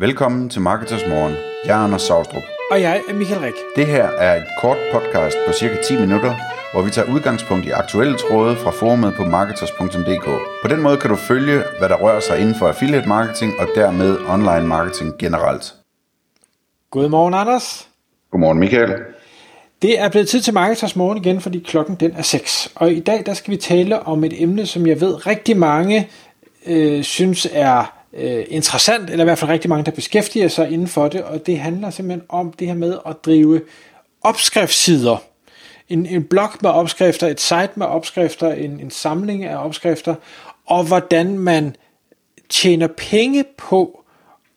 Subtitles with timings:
[0.00, 1.34] Velkommen til Marketers Morgen.
[1.64, 2.42] Jeg er Anders Saustrup.
[2.70, 3.54] Og jeg er Michael Rik.
[3.76, 6.34] Det her er et kort podcast på cirka 10 minutter,
[6.72, 10.24] hvor vi tager udgangspunkt i aktuelle tråde fra forumet på marketers.dk.
[10.62, 13.68] På den måde kan du følge, hvad der rører sig inden for affiliate marketing og
[13.74, 15.74] dermed online marketing generelt.
[16.90, 17.88] Godmorgen, Anders.
[18.30, 18.94] Godmorgen, Michael.
[19.82, 22.72] Det er blevet tid til Marketers Morgen igen, fordi klokken den er 6.
[22.74, 26.08] Og i dag der skal vi tale om et emne, som jeg ved rigtig mange
[26.66, 30.88] øh, synes er øh, interessant, eller i hvert fald rigtig mange, der beskæftiger sig inden
[30.88, 33.60] for det, og det handler simpelthen om det her med at drive
[34.22, 35.22] opskriftsider.
[35.88, 40.14] En, en blog med opskrifter, et site med opskrifter, en, en samling af opskrifter,
[40.66, 41.76] og hvordan man
[42.48, 44.04] tjener penge på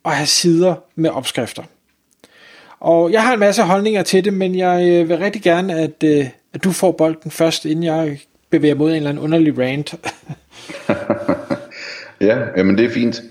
[0.04, 1.62] at have sider med opskrifter.
[2.80, 6.02] Og jeg har en masse holdninger til det, men jeg øh, vil rigtig gerne, at,
[6.04, 8.18] øh, at du får bolden først, inden jeg
[8.50, 9.94] bevæger mod en eller anden underlig rant.
[12.28, 13.22] ja, jamen det er fint.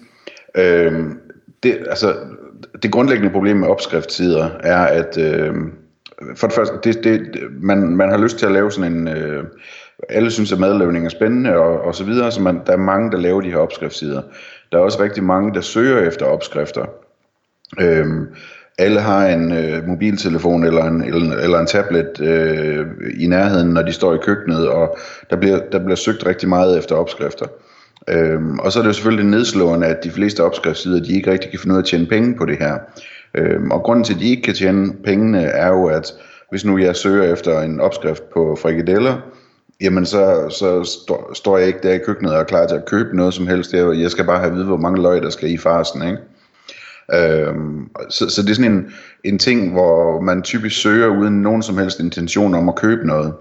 [0.58, 1.20] Øhm,
[1.64, 2.16] det, altså,
[2.84, 5.56] det grundlæggende problem med opskriftsider er, at øh,
[6.36, 7.30] for det første, det, det,
[7.62, 9.08] man, man har lyst til at lave sådan en...
[9.08, 9.44] Øh,
[10.10, 13.12] alle synes, at madlavning er spændende og, og så videre, så man, der er mange,
[13.12, 14.22] der laver de her opskriftsider.
[14.72, 16.86] Der er også rigtig mange, der søger efter opskrifter.
[17.80, 18.28] Øhm,
[18.78, 22.88] alle har en øh, mobiltelefon eller en, eller, eller en tablet øh,
[23.20, 24.98] i nærheden, når de står i køkkenet, og
[25.30, 27.46] der bliver, der bliver søgt rigtig meget efter opskrifter.
[28.10, 31.52] Øhm, og så er det jo selvfølgelig nedslående, at de fleste opskriftsider, de ikke rigtig
[31.52, 32.78] kan finde ud af at tjene penge på det her.
[33.36, 36.14] Øhm, og grunden til, at de ikke kan tjene pengene, er jo, at
[36.50, 39.18] hvis nu jeg søger efter en opskrift på frikadeller,
[39.82, 42.86] jamen så, så står, står jeg ikke der i køkkenet og er klar til at
[42.86, 43.74] købe noget som helst.
[43.74, 46.18] Jeg skal bare have at vide, hvor mange løg, der skal i farsen, ikke?
[47.14, 48.94] Øhm, så, så det er sådan en,
[49.24, 53.34] en ting, hvor man typisk søger uden nogen som helst intention om at købe noget.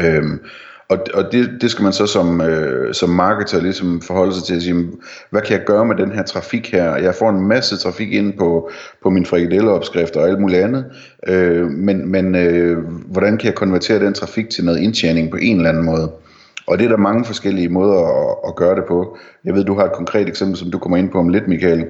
[0.00, 0.40] Øhm,
[0.88, 4.54] og, og det, det skal man så som, øh, som marketer ligesom forholde sig til
[4.54, 4.88] at sige,
[5.30, 6.96] hvad kan jeg gøre med den her trafik her?
[6.96, 8.70] Jeg får en masse trafik ind på,
[9.02, 10.84] på min frikadelleopskrifter og alt muligt andet,
[11.26, 15.56] øh, men, men øh, hvordan kan jeg konvertere den trafik til noget indtjening på en
[15.56, 16.10] eller anden måde?
[16.66, 19.16] Og det er der mange forskellige måder at, at gøre det på.
[19.44, 21.86] Jeg ved, du har et konkret eksempel, som du kommer ind på om lidt, Michael.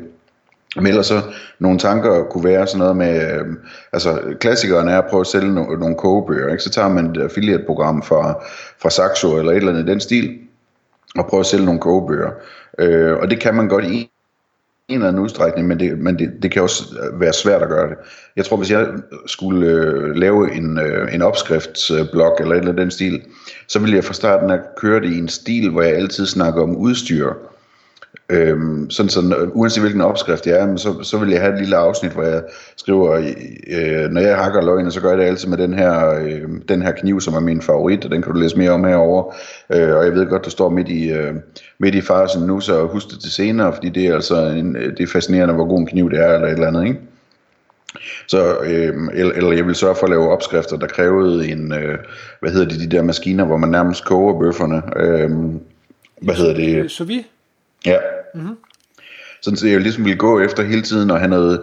[0.76, 1.22] Men ellers så
[1.58, 3.46] nogle tanker kunne være sådan noget med, øh,
[3.92, 6.62] altså klassikeren er at prøve at sælge no, nogle kogebøger, ikke?
[6.62, 8.44] så tager man et affiliate-program fra,
[8.82, 10.38] fra Saxo eller et eller andet i den stil,
[11.16, 12.30] og prøver at sælge nogle kogebøger.
[12.78, 14.10] Øh, og det kan man godt i
[14.88, 17.88] en eller anden udstrækning, men, det, men det, det kan også være svært at gøre
[17.88, 17.96] det.
[18.36, 18.86] Jeg tror, hvis jeg
[19.26, 23.22] skulle øh, lave en, øh, en opskriftsblog eller et eller andet den stil,
[23.66, 26.62] så ville jeg fra starten af køre det i en stil, hvor jeg altid snakker
[26.62, 27.32] om udstyr,
[28.30, 31.76] Øhm, sådan sådan, uanset hvilken opskrift jeg er, så, så vil jeg have et lille
[31.76, 32.42] afsnit, hvor jeg
[32.76, 33.32] skriver,
[33.70, 36.82] øh, når jeg hakker løgene, så gør jeg det altid med den her, øh, den
[36.82, 39.34] her kniv, som er min favorit, og den kan du læse mere om herover.
[39.72, 41.34] Øh, og jeg ved godt, du står midt i, øh,
[41.78, 45.00] midt i farsen nu, så husk det til senere, fordi det er altså en, det
[45.00, 47.00] er fascinerende, hvor god en kniv det er, eller et eller andet, ikke?
[48.26, 51.98] Så, øh, eller, eller jeg vil sørge for at lave opskrifter, der krævede en, øh,
[52.40, 54.82] hvad hedder det, de der maskiner, hvor man nærmest koger bøfferne.
[54.96, 55.30] Øh,
[56.22, 56.90] hvad hedder det?
[56.90, 57.26] Så vi?
[57.86, 57.98] Ja.
[58.34, 58.56] Mm-hmm.
[59.42, 61.60] Sådan så jeg ligesom ville gå efter hele tiden og have, noget,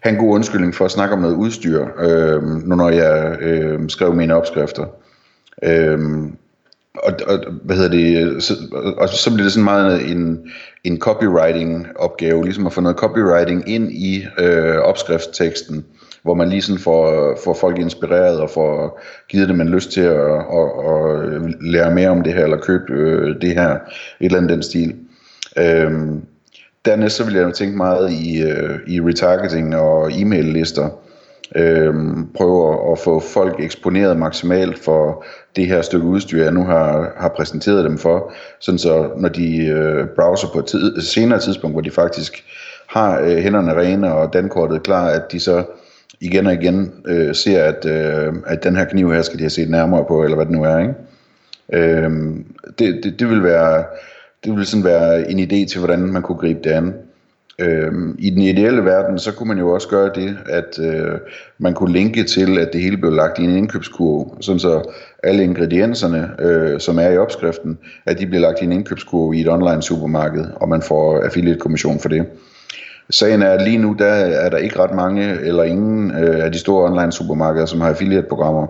[0.00, 3.88] have en god undskyldning for at snakke om noget udstyr, øh, nu når jeg øh,
[3.88, 4.86] skrev mine opskrifter.
[5.62, 5.98] Øh,
[6.94, 8.54] og, og, hvad hedder det, så,
[8.96, 10.50] og så bliver det sådan meget en,
[10.84, 15.84] en copywriting opgave, ligesom at få noget copywriting ind i øh, opskriftsteksten,
[16.22, 20.00] hvor man lige sådan får, får folk inspireret og får givet dem en lyst til
[20.00, 23.80] at, at, at lære mere om det her, eller købe øh, det her, et
[24.20, 24.94] eller andet den stil.
[25.58, 26.22] Øhm,
[26.84, 30.88] dernæst så vil jeg tænke meget i, øh, i retargeting og e-mail lister.
[31.56, 35.24] Øhm, prøve at få folk eksponeret maksimalt for
[35.56, 39.66] det her stykke udstyr, jeg nu har, har præsenteret dem for, sådan så når de
[39.66, 42.44] øh, browser på et tid, senere tidspunkt, hvor de faktisk
[42.86, 45.64] har øh, hænderne rene og dankortet klar, at de så
[46.20, 49.50] igen og igen øh, ser, at, øh, at den her kniv her skal de have
[49.50, 50.78] set nærmere på, eller hvad det nu er.
[50.78, 50.94] Ikke?
[51.72, 52.44] Øhm,
[52.78, 53.84] det, det, det vil være
[54.44, 56.94] det ville sådan være en idé til, hvordan man kunne gribe det an.
[57.60, 61.18] Øhm, I den ideelle verden, så kunne man jo også gøre det, at øh,
[61.58, 64.90] man kunne linke til, at det hele blev lagt i en indkøbskurve, sådan så
[65.22, 69.40] alle ingredienserne, øh, som er i opskriften, at de bliver lagt i en indkøbskurve i
[69.40, 72.26] et online supermarked, og man får affiliate-kommission for det.
[73.10, 76.52] Sagen er, at lige nu der er der ikke ret mange eller ingen øh, af
[76.52, 78.66] de store online supermarkeder, som har affiliate-programmer.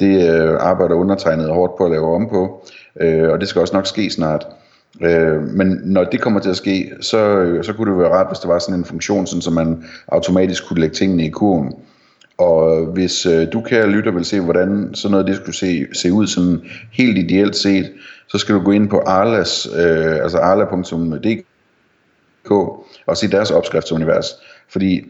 [0.00, 2.66] Det øh, arbejder undertegnet hårdt på at lave om på,
[3.00, 4.46] øh, og det skal også nok ske snart.
[5.02, 8.26] Øh, men når det kommer til at ske, så, øh, så kunne det være rart,
[8.28, 11.74] hvis der var sådan en funktion, sådan, så man automatisk kunne lægge tingene i kurven.
[12.38, 16.12] Og hvis øh, du kære lytter, vil se, hvordan sådan noget det skulle se, se
[16.12, 16.60] ud sådan
[16.92, 17.92] helt ideelt set,
[18.28, 21.44] så skal du gå ind på Arlas, øh, altså arla.dk
[23.06, 24.26] og se deres opskriftsunivers.
[24.68, 25.04] fordi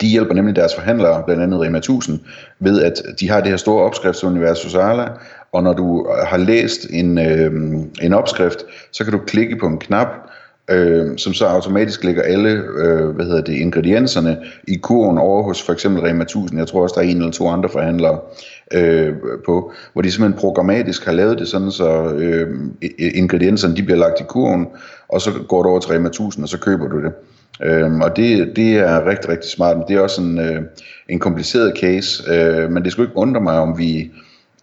[0.00, 2.20] de hjælper nemlig deres forhandlere, blandt andet Rema 1000,
[2.60, 5.08] ved at de har det her store opskriftsunivers hos Arla,
[5.52, 7.52] og når du øh, har læst en, øh,
[8.02, 10.08] en opskrift, så kan du klikke på en knap,
[10.70, 14.38] øh, som så automatisk lægger alle øh, hvad hedder det, ingredienserne
[14.68, 16.58] i kurven over hos for eksempel Rema 1000.
[16.58, 18.18] Jeg tror også, der er en eller to andre forhandlere
[18.72, 19.14] øh,
[19.46, 22.58] på, hvor de simpelthen programmatisk har lavet det sådan, så øh,
[22.98, 24.66] ingredienserne de bliver lagt i kurven,
[25.08, 27.12] og så går du over til Rema 1000, og så køber du det.
[27.62, 29.76] Øhm, og det, det er rigtig, rigtig smart.
[29.76, 30.62] men Det er også en, øh,
[31.08, 34.10] en kompliceret case, øh, men det skulle ikke undre mig, om vi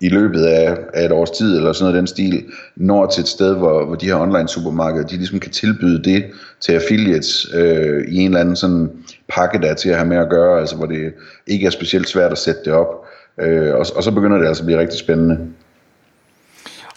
[0.01, 2.45] i løbet af, af et års tid, eller sådan noget den stil,
[2.75, 6.25] når til et sted, hvor, hvor de her online supermarkeder, de ligesom kan tilbyde det
[6.59, 8.89] til affiliates øh, i en eller anden sådan
[9.29, 11.13] pakke, der er til at have med at gøre, altså hvor det
[11.47, 13.05] ikke er specielt svært at sætte det op.
[13.39, 15.47] Øh, og, og så begynder det altså at blive rigtig spændende.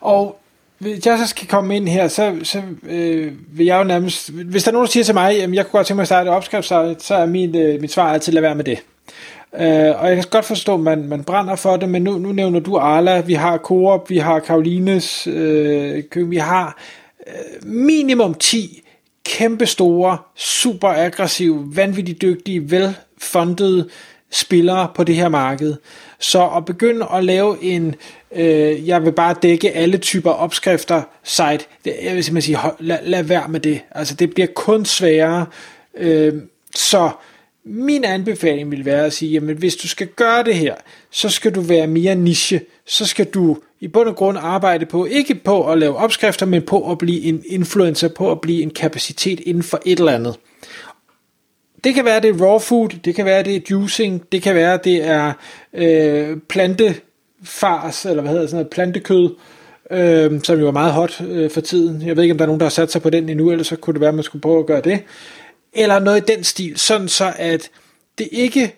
[0.01, 0.39] Og
[0.79, 4.31] hvis jeg så skal komme ind her, så, så øh, vil jeg jo nærmest...
[4.31, 6.09] Hvis der er nogen, der siger til mig, at jeg kunne godt tænke mig at
[6.09, 8.65] starte et opskrift, så, så er min, øh, mit svar altid at lade være med
[8.65, 8.79] det.
[9.59, 12.33] Øh, og jeg kan godt forstå, at man, man brænder for det, men nu, nu
[12.33, 16.79] nævner du Arla, vi har Coop, vi har Karolines øh, vi har
[17.27, 18.83] øh, minimum 10
[19.25, 23.89] kæmpe store, super aggressive, vanvittigt dygtige, velfundede
[24.35, 25.75] spillere på det her marked.
[26.19, 27.95] Så at begynde at lave en,
[28.37, 32.99] øh, jeg vil bare dække alle typer opskrifter site, det, jeg vil simpelthen sige, lad,
[33.03, 33.81] lad være med det.
[33.91, 35.47] Altså det bliver kun sværere.
[35.99, 36.33] Øh,
[36.75, 37.11] så
[37.65, 40.75] min anbefaling vil være at sige, jamen hvis du skal gøre det her,
[41.11, 42.61] så skal du være mere niche.
[42.87, 46.63] Så skal du i bund og grund arbejde på, ikke på at lave opskrifter, men
[46.63, 50.37] på at blive en influencer, på at blive en kapacitet inden for et eller andet.
[51.85, 54.55] Det kan være, det er raw food, det kan være, det er juicing, det kan
[54.55, 55.33] være, det er
[55.73, 59.35] øh, plantefars, eller hvad hedder sådan noget, plantekød,
[59.91, 62.03] øh, som jo er meget hot øh, for tiden.
[62.03, 63.65] Jeg ved ikke, om der er nogen, der har sat sig på den endnu, eller
[63.65, 65.03] så kunne det være, at man skulle prøve at gøre det.
[65.73, 67.71] Eller noget i den stil, sådan så at
[68.19, 68.75] det ikke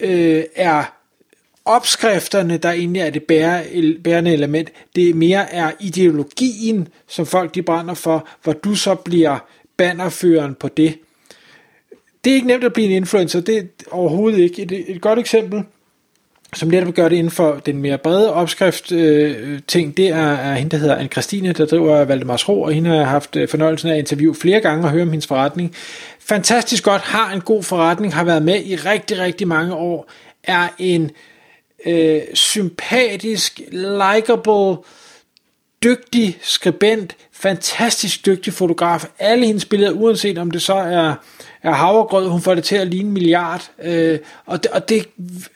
[0.00, 0.84] øh, er
[1.64, 3.22] opskrifterne, der egentlig er det
[4.02, 4.70] bærende element.
[4.96, 9.38] Det mere er ideologien, som folk de brænder for, hvor du så bliver
[9.76, 10.98] bannerføreren på det
[12.24, 14.62] det er ikke nemt at blive en influencer, det er overhovedet ikke.
[14.62, 15.62] Et, et godt eksempel,
[16.54, 20.54] som netop gør det inden for den mere brede opskrift øh, ting, det er, er
[20.54, 23.88] hende, der hedder anne Christine, der driver Valdemars Ro, og hende har haft øh, fornøjelsen
[23.88, 25.74] af at interviewe flere gange og høre om hendes forretning.
[26.20, 30.10] Fantastisk godt, har en god forretning, har været med i rigtig, rigtig mange år,
[30.44, 31.10] er en
[31.86, 34.76] øh, sympatisk, likable,
[35.82, 39.04] dygtig skribent, fantastisk dygtig fotograf.
[39.18, 41.14] Alle hendes billeder, uanset om det så er
[41.62, 45.08] er havregrød, hun får det til at ligne en milliard, øh, og, det, og det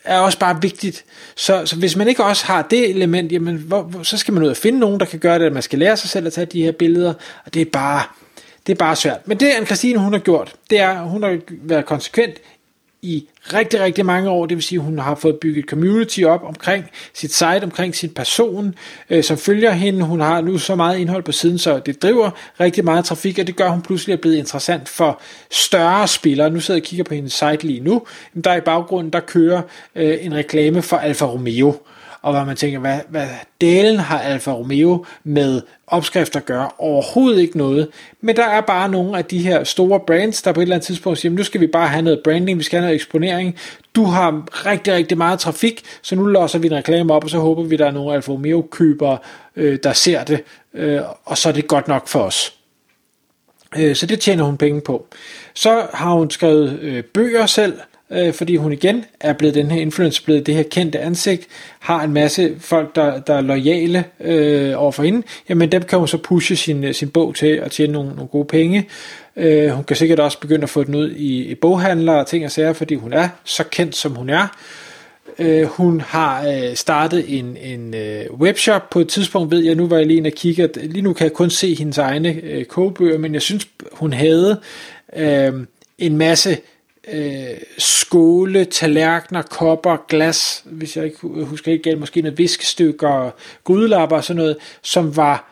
[0.04, 1.04] er også bare vigtigt.
[1.36, 4.42] Så, så hvis man ikke også har det element, jamen, hvor, hvor, så skal man
[4.42, 6.32] ud og finde nogen, der kan gøre det, at man skal lære sig selv at
[6.32, 7.14] tage de her billeder,
[7.46, 8.02] og det er bare,
[8.66, 9.28] det er bare svært.
[9.28, 12.34] Men det, anne Christine hun har gjort, det er, hun har været konsekvent
[13.04, 14.46] i rigtig, rigtig mange år.
[14.46, 16.84] Det vil sige, at hun har fået bygget community op omkring
[17.14, 18.74] sit site, omkring sin person,
[19.10, 20.04] øh, som følger hende.
[20.04, 22.30] Hun har nu så meget indhold på siden, så det driver
[22.60, 25.20] rigtig meget trafik, og det gør, at hun pludselig er blevet interessant for
[25.50, 26.50] større spillere.
[26.50, 28.02] Nu sidder jeg og kigger på hendes site lige nu.
[28.44, 29.62] Der er i baggrunden, der kører
[29.94, 31.74] øh, en reklame for Alfa Romeo
[32.24, 33.28] og hvor man tænker, hvad, hvad
[33.60, 36.70] delen har Alfa Romeo med opskrifter at gøre?
[36.78, 37.88] Overhovedet ikke noget.
[38.20, 40.86] Men der er bare nogle af de her store brands, der på et eller andet
[40.86, 43.56] tidspunkt siger, nu skal vi bare have noget branding, vi skal have noget eksponering.
[43.94, 47.38] Du har rigtig, rigtig meget trafik, så nu låser vi en reklame op, og så
[47.38, 49.18] håber vi, der er nogle Alfa Romeo købere,
[49.56, 50.42] øh, der ser det,
[50.74, 52.54] øh, og så er det godt nok for os.
[53.76, 55.06] Øh, så det tjener hun penge på.
[55.54, 57.78] Så har hun skrevet øh, bøger selv,
[58.14, 61.46] øh, fordi hun igen er blevet den her influencer, blevet det her kendte ansigt,
[61.78, 66.08] har en masse folk, der, der er lojale øh, overfor hende, jamen dem kan hun
[66.08, 68.88] så pushe sin, øh, sin bog til at tjene nogle, nogle gode penge.
[69.36, 72.44] Øh, hun kan sikkert også begynde at få den ud i, i boghandlere og ting
[72.44, 74.56] og sager, fordi hun er så kendt, som hun er.
[75.38, 79.86] Øh, hun har øh, startet en, en øh, webshop på et tidspunkt, ved jeg, nu
[79.86, 82.64] var jeg lige inde og kigge, lige nu kan jeg kun se hendes egne øh,
[82.64, 84.60] kogebøger, men jeg synes, hun havde
[85.16, 85.52] øh,
[85.98, 86.56] en masse
[87.12, 93.30] øh, skåle, tallerkener, kopper, glas, hvis jeg ikke husker helt galt, måske noget viskestykker,
[93.64, 95.50] grydelapper og sådan noget, som var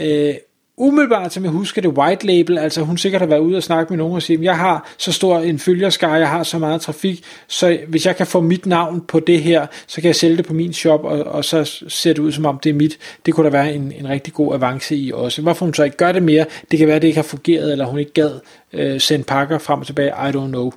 [0.00, 0.34] øh,
[0.80, 3.92] umiddelbart, som jeg husker det, white label, altså hun sikkert har været ude og snakke
[3.92, 7.24] med nogen og sige, jeg har så stor en følgerskare, jeg har så meget trafik,
[7.46, 10.46] så hvis jeg kan få mit navn på det her, så kan jeg sælge det
[10.46, 12.98] på min shop, og, og så ser det ud som om det er mit.
[13.26, 15.42] Det kunne da være en, en rigtig god avance i også.
[15.42, 17.84] Hvorfor hun så ikke gør det mere, det kan være, det ikke har fungeret, eller
[17.84, 18.40] hun ikke gad
[18.72, 20.72] øh, sende pakker frem og tilbage, I don't know.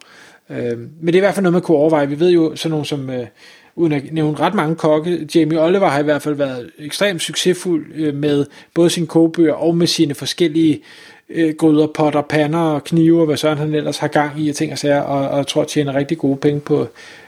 [0.49, 2.09] Øh, men det er i hvert fald noget, man kunne overveje.
[2.09, 3.09] Vi ved jo sådan nogle som...
[3.09, 3.27] Øh,
[3.75, 5.27] uden at nævne ret mange kokke.
[5.35, 9.77] Jamie Oliver har i hvert fald været ekstremt succesfuld øh, med både sine kogebøger og
[9.77, 10.81] med sine forskellige
[11.29, 14.55] øh, gryder, potter, pander og knive, og hvad sådan han ellers har gang i, og
[14.55, 16.87] ting og sager, og, og jeg tror, tjener rigtig gode penge på,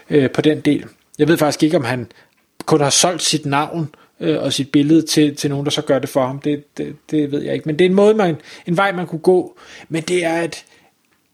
[0.10, 0.86] øh, på den del.
[1.20, 2.08] Jeg ved faktisk ikke, om han
[2.66, 6.00] kun har solgt sit navn øh, og sit billede til, til nogen, der så gør
[6.00, 6.40] det for ham.
[6.40, 7.66] Det, det, det ved jeg ikke.
[7.66, 8.36] Men det er en måde, man,
[8.68, 9.58] en vej, man kunne gå.
[9.90, 10.66] Men det er et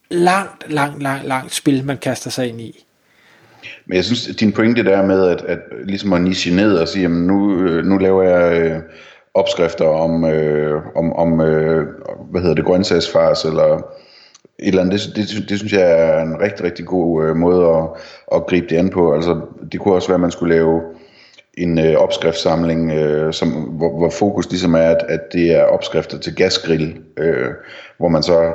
[0.09, 2.85] langt, langt, langt, langt spil, man kaster sig ind i.
[3.85, 7.03] Men jeg synes, din pointe der med, at, at ligesom at niche ned og sige,
[7.03, 8.77] jamen nu, øh, nu laver jeg øh,
[9.33, 11.87] opskrifter om, øh, om, om øh,
[12.31, 13.75] hvad hedder det, grøntsagsfars, eller
[14.59, 17.67] et eller andet, det, det, det synes jeg er en rigtig, rigtig god øh, måde
[17.67, 17.83] at,
[18.35, 19.13] at gribe det an på.
[19.13, 20.81] Altså, det kunne også være, at man skulle lave
[21.57, 26.17] en øh, opskriftssamling, øh, som, hvor, hvor fokus ligesom er, at, at det er opskrifter
[26.19, 27.47] til gasgrill, øh,
[27.97, 28.53] hvor man så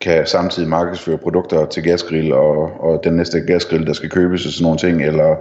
[0.00, 4.52] kan samtidig markedsføre produkter til gasgrill og, og den næste gasgrill, der skal købes og
[4.52, 5.36] sådan nogle ting, eller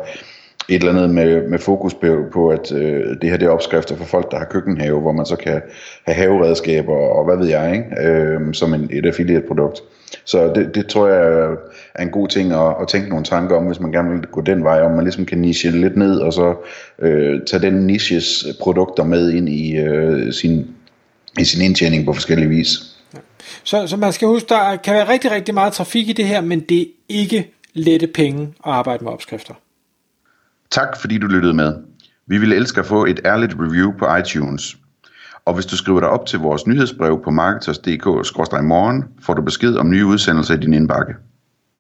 [0.70, 3.96] et eller andet med, med fokus på, på at øh, det her det er opskrifter
[3.96, 5.62] for folk, der har køkkenhave, hvor man så kan
[6.06, 8.10] have haveredskaber og hvad ved jeg, ikke?
[8.10, 9.82] Øh, som en, et affiliate-produkt.
[10.26, 11.56] Så det, det tror jeg
[11.96, 14.42] er en god ting at, at tænke nogle tanker om, hvis man gerne vil gå
[14.42, 16.56] den vej, om man ligesom kan niche lidt ned, og så
[17.00, 20.68] øh, tage den niches produkter med ind i, øh, sin,
[21.40, 22.97] i sin indtjening på forskellige vis.
[23.64, 26.42] Så, så man skal huske, der kan være rigtig, rigtig meget trafik i det her,
[26.42, 29.54] men det er ikke lette penge at arbejde med opskrifter.
[30.72, 31.74] Tak fordi du lyttede med.
[32.28, 34.78] Vi ville elske at få et ærligt review på iTunes.
[35.46, 39.90] Og hvis du skriver dig op til vores nyhedsbrev på marketers.dk-morgen, får du besked om
[39.90, 41.14] nye udsendelser i din indbakke.